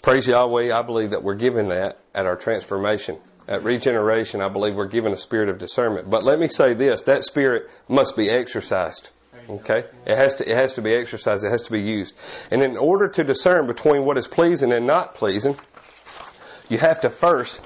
[0.00, 3.18] Praise Yahweh, I believe that we're given that at our transformation.
[3.46, 6.08] At regeneration, I believe we're given a spirit of discernment.
[6.08, 9.10] But let me say this that spirit must be exercised.
[9.48, 9.84] Okay?
[10.06, 11.44] It has to, it has to be exercised.
[11.44, 12.14] It has to be used.
[12.50, 15.56] And in order to discern between what is pleasing and not pleasing,
[16.68, 17.60] you have to first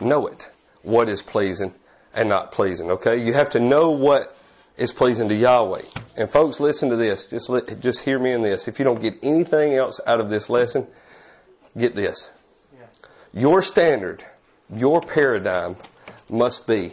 [0.00, 0.50] know it.
[0.82, 1.74] What is pleasing
[2.12, 2.90] and not pleasing.
[2.90, 3.24] Okay?
[3.24, 4.36] You have to know what
[4.76, 5.82] is pleasing to Yahweh.
[6.16, 7.26] And folks, listen to this.
[7.26, 8.68] Just, just hear me in this.
[8.68, 10.86] If you don't get anything else out of this lesson,
[11.76, 12.32] get this.
[13.32, 14.24] Your standard,
[14.72, 15.76] your paradigm
[16.30, 16.92] must be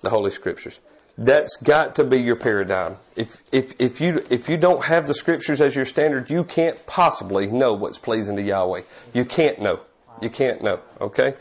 [0.00, 0.78] the Holy Scriptures.
[1.18, 2.96] That's got to be your paradigm.
[3.16, 6.86] If, if, if, you, if you don't have the scriptures as your standard, you can't
[6.86, 8.82] possibly know what's pleasing to Yahweh.
[9.12, 9.80] You can't know.
[10.22, 10.80] You can't know.
[11.00, 11.34] Okay?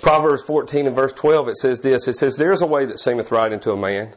[0.00, 2.06] Proverbs 14 and verse 12, it says this.
[2.06, 4.14] It says, There's a way that seemeth right unto a man,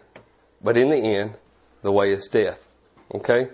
[0.61, 1.37] but in the end,
[1.81, 2.67] the way is death.
[3.13, 3.49] Okay?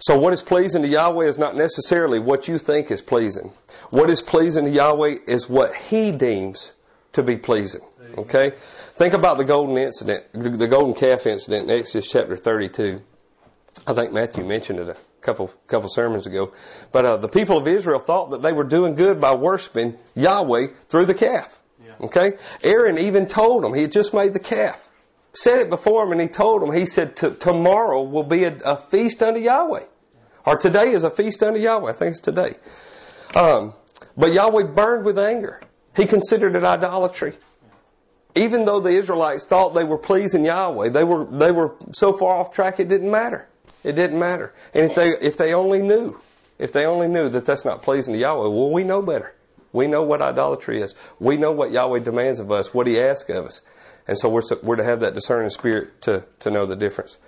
[0.00, 3.52] So what is pleasing to Yahweh is not necessarily what you think is pleasing.
[3.90, 6.72] What is pleasing to Yahweh is what He deems
[7.12, 7.82] to be pleasing.
[8.18, 8.52] Okay?
[8.94, 13.02] Think about the golden incident, the golden calf incident in Exodus chapter 32.
[13.86, 16.52] I think Matthew mentioned it a couple couple sermons ago.
[16.90, 20.68] But uh, the people of Israel thought that they were doing good by worshiping Yahweh
[20.88, 21.58] through the calf.
[21.82, 21.94] Yeah.
[22.00, 22.32] Okay?
[22.62, 24.90] Aaron even told them, he had just made the calf.
[25.34, 28.76] Said it before him and he told them, he said, tomorrow will be a, a,
[28.76, 29.84] feast unto Yahweh.
[30.44, 31.90] Or today is a feast unto Yahweh.
[31.90, 32.56] I think it's today.
[33.34, 33.72] Um,
[34.14, 35.62] but Yahweh burned with anger.
[35.96, 37.38] He considered it idolatry
[38.34, 42.36] even though the Israelites thought they were pleasing Yahweh, they were, they were so far
[42.36, 43.48] off track it didn't matter.
[43.84, 44.54] It didn't matter.
[44.74, 46.20] And if they, if they only knew,
[46.58, 49.34] if they only knew that that's not pleasing to Yahweh, well, we know better.
[49.72, 50.94] We know what idolatry is.
[51.18, 53.60] We know what Yahweh demands of us, what He asks of us.
[54.06, 57.18] And so we're, we're to have that discerning spirit to, to know the difference.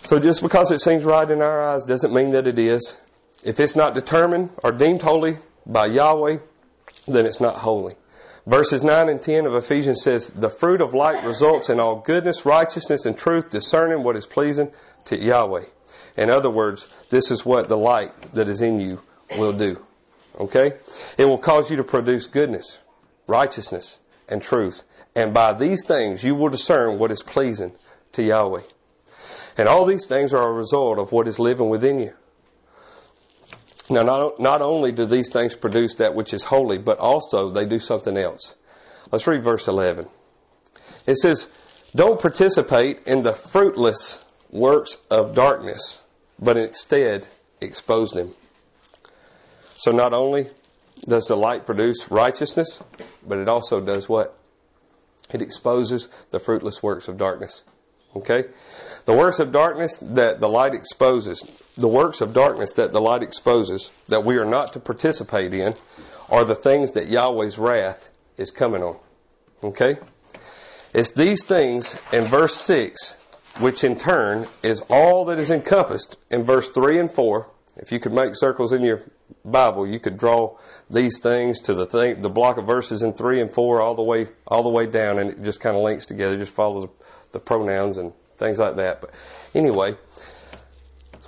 [0.00, 2.98] So just because it seems right in our eyes doesn't mean that it is.
[3.44, 6.38] If it's not determined or deemed holy by Yahweh,
[7.06, 7.94] then it's not holy.
[8.48, 12.46] Verses 9 and 10 of Ephesians says, The fruit of light results in all goodness,
[12.46, 14.72] righteousness, and truth, discerning what is pleasing
[15.04, 15.64] to Yahweh.
[16.16, 19.02] In other words, this is what the light that is in you
[19.36, 19.84] will do.
[20.40, 20.72] Okay?
[21.18, 22.78] It will cause you to produce goodness,
[23.26, 23.98] righteousness,
[24.30, 24.82] and truth.
[25.14, 27.72] And by these things you will discern what is pleasing
[28.12, 28.62] to Yahweh.
[29.58, 32.14] And all these things are a result of what is living within you.
[33.90, 37.64] Now, not, not only do these things produce that which is holy, but also they
[37.64, 38.54] do something else.
[39.10, 40.06] Let's read verse 11.
[41.06, 41.48] It says,
[41.94, 46.02] Don't participate in the fruitless works of darkness,
[46.38, 47.28] but instead
[47.60, 48.34] expose them.
[49.76, 50.50] So, not only
[51.06, 52.82] does the light produce righteousness,
[53.26, 54.36] but it also does what?
[55.32, 57.64] It exposes the fruitless works of darkness.
[58.16, 58.44] Okay?
[59.08, 61.42] The works of darkness that the light exposes,
[61.78, 65.76] the works of darkness that the light exposes, that we are not to participate in,
[66.28, 68.98] are the things that Yahweh's wrath is coming on.
[69.64, 69.96] Okay?
[70.92, 73.16] It's these things in verse 6,
[73.60, 77.48] which in turn is all that is encompassed in verse 3 and 4.
[77.78, 79.00] If you could make circles in your
[79.42, 80.58] Bible, you could draw
[80.90, 84.02] these things to the thing, the block of verses in 3 and 4 all the
[84.02, 86.90] way, all the way down, and it just kind of links together, just follows
[87.32, 89.00] the pronouns and things like that.
[89.00, 89.10] But
[89.54, 89.96] anyway,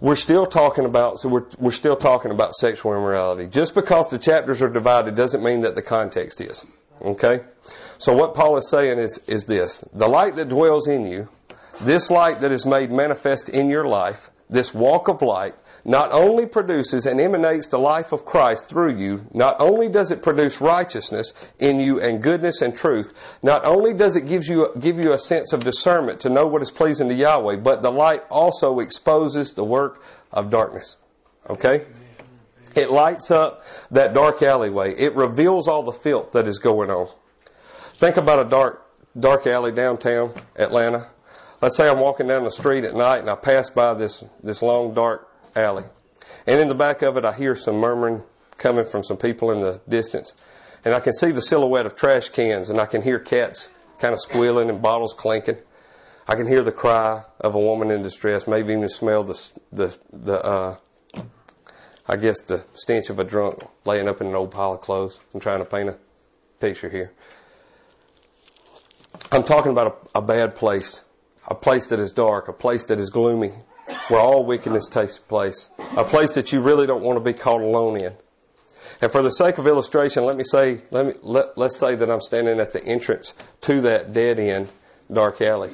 [0.01, 3.47] we're still talking about so we're we're still talking about sexual immorality.
[3.47, 6.65] Just because the chapters are divided doesn't mean that the context is.
[7.03, 7.41] Okay?
[7.99, 9.85] So what Paul is saying is is this.
[9.93, 11.29] The light that dwells in you,
[11.81, 16.47] this light that is made manifest in your life, this walk of light, not only
[16.47, 21.33] produces and emanates the life of Christ through you, not only does it produce righteousness
[21.59, 23.13] in you and goodness and truth,
[23.43, 26.63] not only does it give you, give you a sense of discernment to know what
[26.63, 30.97] is pleasing to Yahweh, but the light also exposes the work of darkness.
[31.49, 31.87] Okay?
[32.75, 34.95] It lights up that dark alleyway.
[34.95, 37.09] It reveals all the filth that is going on.
[37.97, 38.87] Think about a dark,
[39.19, 41.09] dark alley downtown Atlanta.
[41.61, 44.63] Let's say I'm walking down the street at night and I pass by this, this
[44.63, 45.85] long dark alley.
[46.47, 48.23] And in the back of it, I hear some murmuring
[48.57, 50.33] coming from some people in the distance.
[50.85, 54.15] And I can see the silhouette of trash cans, and I can hear cats kind
[54.15, 55.59] of squealing and bottles clinking.
[56.27, 59.99] I can hear the cry of a woman in distress, maybe even smell the, the,
[60.13, 60.77] the uh,
[62.07, 65.21] I guess the stench of a drunk laying up in an old pile of clothes.
[65.35, 65.99] I'm trying to paint a
[66.59, 67.13] picture here.
[69.31, 71.05] I'm talking about a, a bad place,
[71.47, 73.51] a place that is dark, a place that is gloomy,
[74.11, 77.61] where all wickedness takes place, a place that you really don't want to be caught
[77.61, 78.13] alone in.
[79.01, 82.11] And for the sake of illustration, let me say, let me, let, let's say that
[82.11, 84.69] I'm standing at the entrance to that dead end
[85.11, 85.71] dark alley.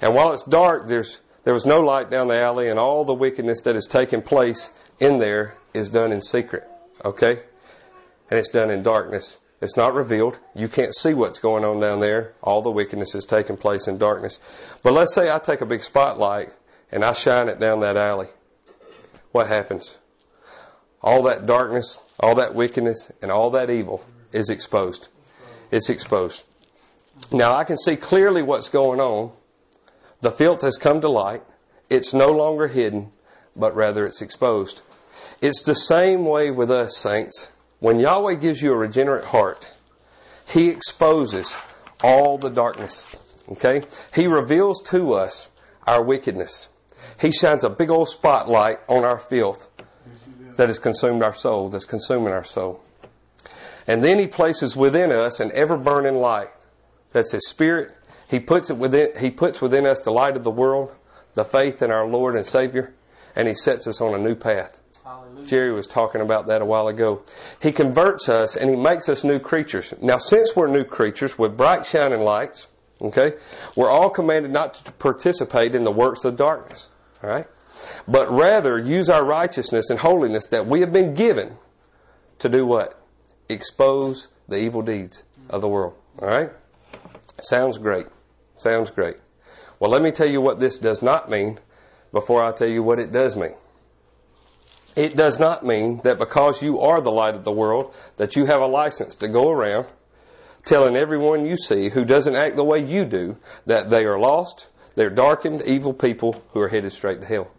[0.00, 3.14] And while it's dark, there's, there was no light down the alley and all the
[3.14, 6.66] wickedness that is taking place in there is done in secret.
[7.04, 7.42] Okay?
[8.30, 9.38] And it's done in darkness.
[9.60, 10.40] It's not revealed.
[10.54, 12.34] You can't see what's going on down there.
[12.42, 14.40] All the wickedness is taking place in darkness.
[14.82, 16.52] But let's say I take a big spotlight
[16.94, 18.28] and I shine it down that alley.
[19.32, 19.98] What happens?
[21.02, 25.08] All that darkness, all that wickedness, and all that evil is exposed.
[25.72, 26.44] It's exposed.
[27.32, 29.32] Now I can see clearly what's going on.
[30.20, 31.42] The filth has come to light.
[31.90, 33.10] It's no longer hidden,
[33.56, 34.80] but rather it's exposed.
[35.40, 37.50] It's the same way with us, saints.
[37.80, 39.74] When Yahweh gives you a regenerate heart,
[40.46, 41.56] He exposes
[42.04, 43.04] all the darkness.
[43.50, 43.82] Okay?
[44.14, 45.48] He reveals to us
[45.88, 46.68] our wickedness.
[47.20, 49.68] He shines a big old spotlight on our filth
[50.56, 52.82] that has consumed our soul, that's consuming our soul.
[53.86, 56.48] And then He places within us an ever burning light.
[57.12, 57.92] That's His Spirit.
[58.28, 60.94] He puts it within, He puts within us the light of the world,
[61.34, 62.94] the faith in our Lord and Savior,
[63.36, 64.80] and He sets us on a new path.
[65.04, 65.46] Hallelujah.
[65.46, 67.22] Jerry was talking about that a while ago.
[67.60, 69.92] He converts us and He makes us new creatures.
[70.00, 72.68] Now, since we're new creatures with bright shining lights,
[73.02, 73.34] okay,
[73.76, 76.88] we're all commanded not to participate in the works of darkness.
[77.24, 77.46] All right?
[78.06, 81.56] But rather use our righteousness and holiness that we have been given
[82.38, 83.00] to do what?
[83.48, 85.94] Expose the evil deeds of the world.
[86.20, 86.50] All right?
[87.40, 88.06] Sounds great.
[88.58, 89.16] Sounds great.
[89.80, 91.58] Well, let me tell you what this does not mean
[92.12, 93.54] before I tell you what it does mean.
[94.94, 98.44] It does not mean that because you are the light of the world that you
[98.46, 99.86] have a license to go around
[100.64, 104.68] telling everyone you see who doesn't act the way you do that they are lost,
[104.94, 107.50] they're darkened, evil people who are headed straight to hell.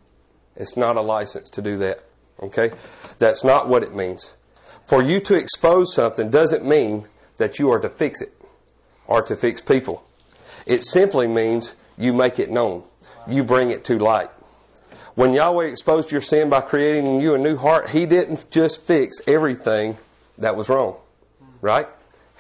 [0.56, 2.04] It's not a license to do that.
[2.42, 2.72] Okay?
[3.18, 4.36] That's not what it means.
[4.86, 8.34] For you to expose something doesn't mean that you are to fix it
[9.08, 10.06] or to fix people.
[10.66, 12.84] It simply means you make it known.
[13.28, 14.30] You bring it to light.
[15.16, 18.82] When Yahweh exposed your sin by creating in you a new heart, He didn't just
[18.82, 19.98] fix everything
[20.38, 20.98] that was wrong.
[21.62, 21.88] Right?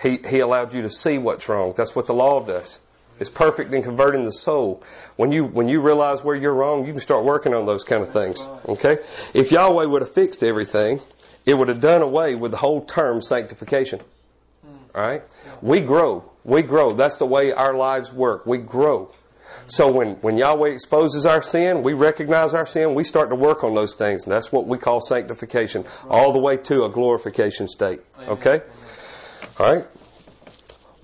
[0.01, 1.73] He, he allowed you to see what's wrong.
[1.75, 2.79] That's what the law does.
[3.19, 4.83] It's perfect in converting the soul.
[5.15, 8.03] When you when you realize where you're wrong, you can start working on those kind
[8.03, 8.45] of things.
[8.67, 8.97] Okay?
[9.33, 11.01] If Yahweh would have fixed everything,
[11.45, 14.01] it would have done away with the whole term sanctification.
[14.65, 14.75] Hmm.
[14.93, 15.23] All right?
[15.61, 16.29] We grow.
[16.43, 16.93] We grow.
[16.93, 18.45] That's the way our lives work.
[18.45, 19.13] We grow.
[19.67, 23.63] So when, when Yahweh exposes our sin, we recognize our sin, we start to work
[23.63, 24.25] on those things.
[24.25, 28.01] And that's what we call sanctification, all the way to a glorification state.
[28.27, 28.61] Okay?
[29.59, 29.85] All right?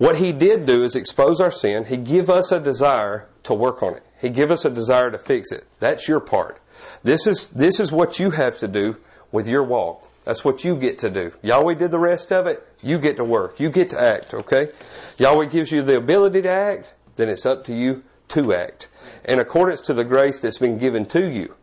[0.02, 1.84] What he did do is expose our sin.
[1.84, 4.02] He give us a desire to work on it.
[4.20, 5.64] He give us a desire to fix it.
[5.78, 6.60] That's your part.
[7.04, 8.96] This is, this is what you have to do
[9.30, 10.10] with your walk.
[10.24, 11.30] That's what you get to do.
[11.42, 12.66] Yahweh did the rest of it.
[12.82, 13.60] You get to work.
[13.60, 14.70] You get to act, okay?
[15.18, 18.88] Yahweh gives you the ability to act, then it's up to you to act
[19.24, 21.54] in accordance to the grace that's been given to you.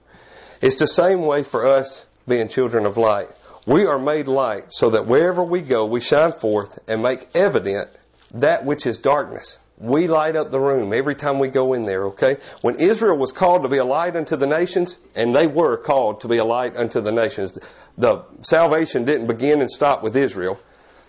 [0.62, 3.28] It's the same way for us being children of light.
[3.66, 7.90] We are made light so that wherever we go, we shine forth and make evident
[8.32, 9.58] that which is darkness.
[9.78, 12.38] We light up the room every time we go in there, okay?
[12.62, 16.20] When Israel was called to be a light unto the nations, and they were called
[16.22, 17.58] to be a light unto the nations,
[17.98, 20.60] the salvation didn't begin and stop with Israel.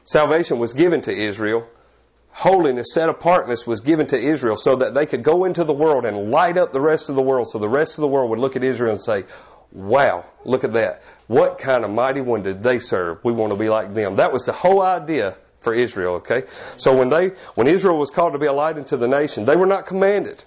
[0.05, 1.67] Salvation was given to Israel
[2.33, 6.05] holiness, set apartness was given to Israel so that they could go into the world
[6.05, 8.39] and light up the rest of the world so the rest of the world would
[8.39, 9.25] look at Israel and say,
[9.73, 11.03] wow, look at that.
[11.27, 13.19] What kind of mighty one did they serve?
[13.25, 14.17] We want to be like them.
[14.17, 16.45] That was the whole idea for Israel, okay?
[16.77, 19.57] So when they, when Israel was called to be a light unto the nation, they
[19.57, 20.45] were not commanded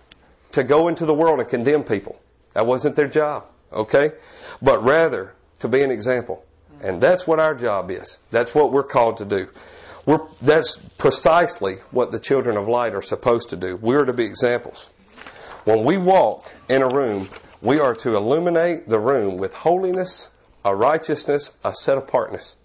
[0.52, 2.20] to go into the world and condemn people.
[2.54, 4.12] That wasn't their job, okay?
[4.62, 6.44] But rather to be an example.
[6.82, 8.18] And that's what our job is.
[8.30, 9.48] That's what we're called to do.
[10.06, 13.78] We're, that's precisely what the children of light are supposed to do.
[13.78, 14.90] We are to be examples.
[15.64, 17.30] When we walk in a room,
[17.62, 20.30] we are to illuminate the room with holiness,
[20.66, 22.58] a righteousness, a set apartness.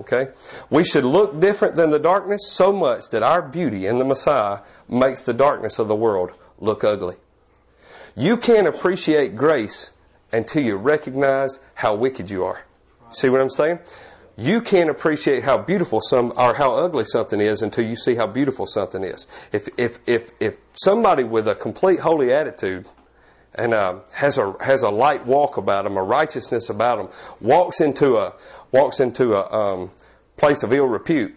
[0.00, 0.28] Okay?
[0.70, 4.60] We should look different than the darkness so much that our beauty in the Messiah
[4.88, 7.16] makes the darkness of the world look ugly.
[8.14, 9.90] You can't appreciate grace
[10.32, 12.64] until you recognize how wicked you are.
[13.10, 13.78] See what I'm saying?
[14.36, 18.26] you can't appreciate how beautiful some or how ugly something is until you see how
[18.26, 19.26] beautiful something is.
[19.52, 22.86] If if if if somebody with a complete holy attitude
[23.56, 27.08] and uh, has a has a light walk about him, a righteousness about him,
[27.40, 28.34] walks into a
[28.72, 29.90] walks into a um,
[30.36, 31.36] place of ill repute,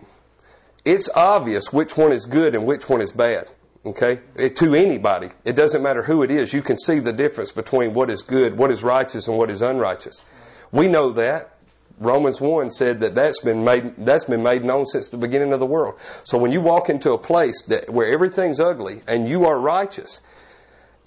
[0.86, 3.48] it's obvious which one is good and which one is bad.
[3.86, 6.54] Okay, it, to anybody, it doesn't matter who it is.
[6.54, 9.62] You can see the difference between what is good, what is righteous, and what is
[9.62, 10.30] unrighteous.
[10.72, 11.56] We know that
[11.98, 15.60] Romans 1 said that that's been made, that's been made known since the beginning of
[15.60, 15.98] the world.
[16.24, 20.22] So when you walk into a place that, where everything's ugly and you are righteous,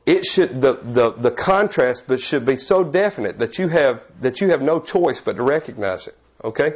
[0.04, 4.40] it should, the, the, the contrast but should be so definite that you have, that
[4.40, 6.16] you have no choice but to recognize it.
[6.42, 6.74] Okay?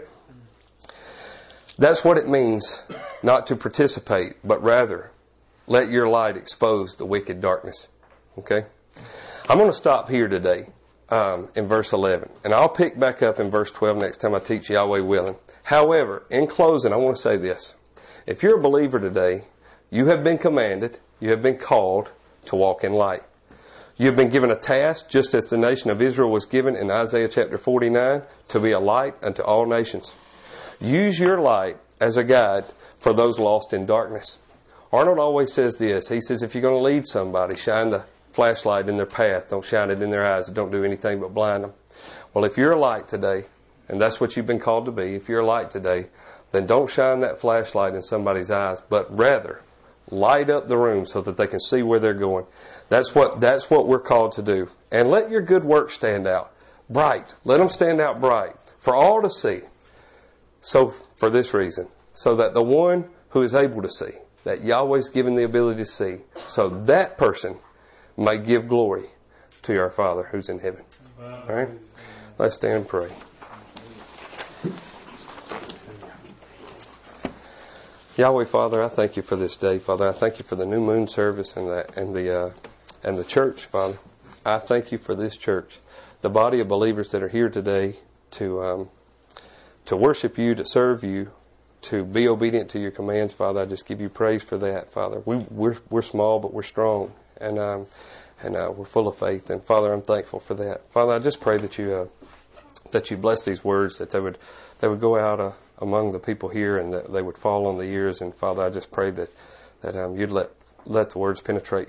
[1.78, 2.82] That's what it means
[3.22, 5.10] not to participate, but rather
[5.66, 7.88] let your light expose the wicked darkness.
[8.38, 8.66] Okay?
[9.48, 10.68] I'm going to stop here today
[11.08, 12.30] um, in verse 11.
[12.44, 15.36] And I'll pick back up in verse 12 next time I teach Yahweh willing.
[15.64, 17.74] However, in closing, I want to say this.
[18.26, 19.44] If you're a believer today,
[19.90, 22.12] you have been commanded, you have been called
[22.46, 23.22] to walk in light.
[23.96, 26.90] You have been given a task, just as the nation of Israel was given in
[26.90, 30.14] Isaiah chapter 49, to be a light unto all nations.
[30.80, 32.66] Use your light as a guide
[32.98, 34.36] for those lost in darkness.
[34.92, 36.08] Arnold always says this.
[36.08, 39.48] He says, if you're going to lead somebody, shine the flashlight in their path.
[39.48, 40.48] Don't shine it in their eyes.
[40.48, 41.72] Don't do anything but blind them.
[42.34, 43.44] Well, if you're a light today,
[43.88, 46.08] and that's what you've been called to be, if you're a light today,
[46.52, 49.62] then don't shine that flashlight in somebody's eyes, but rather
[50.10, 52.46] light up the room so that they can see where they're going.
[52.88, 54.68] That's what, that's what we're called to do.
[54.90, 56.52] And let your good work stand out
[56.88, 57.34] bright.
[57.44, 59.60] Let them stand out bright for all to see.
[60.60, 64.12] So, for this reason, so that the one who is able to see,
[64.44, 67.58] that Yahweh's given the ability to see, so that person
[68.16, 69.04] may give glory
[69.62, 70.84] to our Father who's in heaven.
[71.20, 71.68] All right?
[72.38, 73.10] Let's stand and pray.
[78.16, 80.08] Yahweh, Father, I thank you for this day, Father.
[80.08, 82.50] I thank you for the new moon service and the and the uh,
[83.02, 83.98] and the church, Father.
[84.42, 85.80] I thank you for this church,
[86.22, 87.96] the body of believers that are here today
[88.32, 88.88] to um,
[89.84, 91.30] to worship you, to serve you,
[91.82, 93.60] to be obedient to your commands, Father.
[93.60, 95.20] I just give you praise for that, Father.
[95.26, 97.86] We we're we're small, but we're strong, and um,
[98.42, 99.50] and uh, we're full of faith.
[99.50, 100.90] And Father, I'm thankful for that.
[100.90, 102.06] Father, I just pray that you uh,
[102.92, 104.38] that you bless these words, that they would
[104.78, 107.76] they would go out uh, among the people here, and that they would fall on
[107.76, 108.20] the ears.
[108.20, 109.30] And Father, I just pray that
[109.82, 110.50] that um, you'd let
[110.84, 111.88] let the words penetrate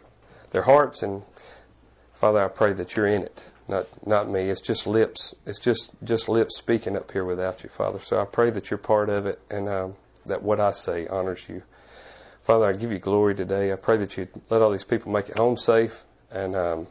[0.51, 1.03] their hearts.
[1.03, 1.23] And
[2.13, 4.49] Father, I pray that you're in it, not not me.
[4.49, 5.35] It's just lips.
[5.45, 7.99] It's just just lips speaking up here without you, Father.
[7.99, 11.47] So I pray that you're part of it, and um, that what I say honors
[11.49, 11.63] you.
[12.43, 13.73] Father, I give you glory today.
[13.73, 16.87] I pray that you let all these people make it home safe and um,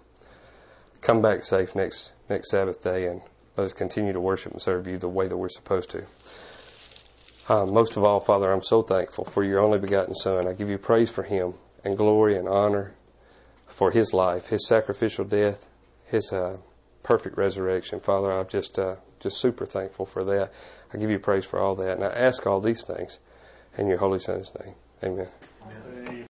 [1.00, 3.22] come back safe next next Sabbath day, and
[3.56, 6.04] let us continue to worship and serve you the way that we're supposed to.
[7.48, 10.48] Uh, most of all, Father, I'm so thankful for your only begotten Son.
[10.48, 12.94] I give you praise for him and glory and honor
[13.66, 15.68] for his life, his sacrificial death,
[16.06, 16.58] his uh,
[17.04, 18.00] perfect resurrection.
[18.00, 20.52] Father, I'm just uh, just super thankful for that.
[20.92, 23.20] I give you praise for all that, and I ask all these things
[23.78, 24.74] in your holy Son's name.
[25.04, 25.28] Amen.